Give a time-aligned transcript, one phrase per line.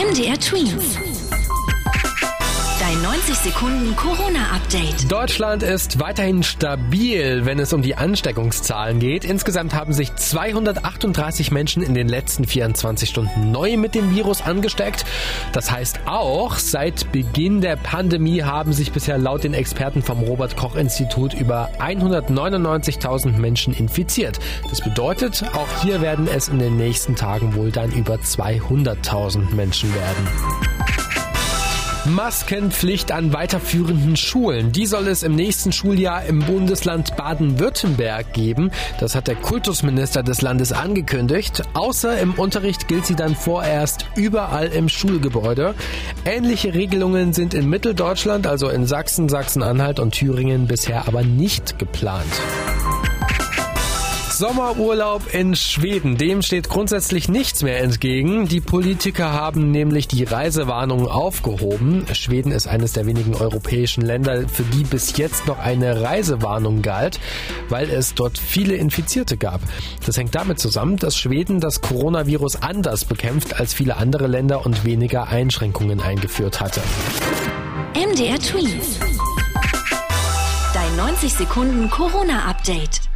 [0.00, 1.09] MDR Twins.
[2.90, 5.12] Dein 90 Sekunden Corona-Update.
[5.12, 9.24] Deutschland ist weiterhin stabil, wenn es um die Ansteckungszahlen geht.
[9.24, 15.04] Insgesamt haben sich 238 Menschen in den letzten 24 Stunden neu mit dem Virus angesteckt.
[15.52, 20.56] Das heißt auch, seit Beginn der Pandemie haben sich bisher laut den Experten vom Robert
[20.56, 24.40] Koch Institut über 199.000 Menschen infiziert.
[24.68, 29.94] Das bedeutet, auch hier werden es in den nächsten Tagen wohl dann über 200.000 Menschen
[29.94, 30.89] werden.
[32.06, 34.72] Maskenpflicht an weiterführenden Schulen.
[34.72, 38.70] Die soll es im nächsten Schuljahr im Bundesland Baden-Württemberg geben.
[38.98, 41.62] Das hat der Kultusminister des Landes angekündigt.
[41.74, 45.74] Außer im Unterricht gilt sie dann vorerst überall im Schulgebäude.
[46.24, 52.24] Ähnliche Regelungen sind in Mitteldeutschland, also in Sachsen, Sachsen-Anhalt und Thüringen bisher aber nicht geplant.
[54.40, 58.48] Sommerurlaub in Schweden, dem steht grundsätzlich nichts mehr entgegen.
[58.48, 62.06] Die Politiker haben nämlich die Reisewarnungen aufgehoben.
[62.14, 67.20] Schweden ist eines der wenigen europäischen Länder, für die bis jetzt noch eine Reisewarnung galt,
[67.68, 69.60] weil es dort viele Infizierte gab.
[70.06, 74.86] Das hängt damit zusammen, dass Schweden das Coronavirus anders bekämpft als viele andere Länder und
[74.86, 76.80] weniger Einschränkungen eingeführt hatte.
[77.92, 78.80] MDR Tweet.
[80.72, 83.09] Dein 90 Sekunden Corona-Update.